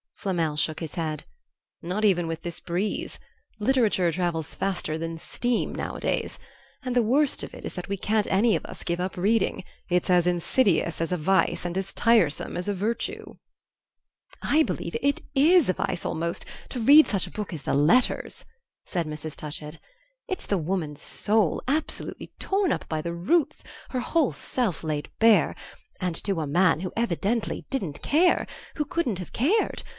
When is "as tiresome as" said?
11.77-12.67